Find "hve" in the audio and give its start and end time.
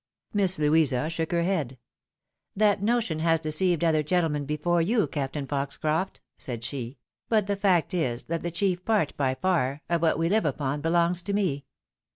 10.29-10.43